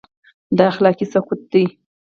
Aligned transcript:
دا 0.57 0.63
اخلاقي 0.73 1.05
سقوط 1.13 1.41
دی. 1.51 1.65